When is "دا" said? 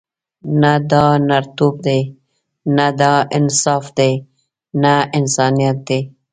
0.91-1.05, 2.99-3.13